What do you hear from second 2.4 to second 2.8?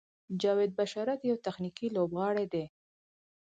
دی.